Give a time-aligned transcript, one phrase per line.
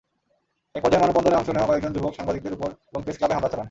[0.75, 3.59] একপর্যায়ে মানববন্ধনে অংশ নেওয়া কয়েকজন যুবক সাংবাদিকদের ওপর এবং প্রেসক্লাবে হামলা চালান।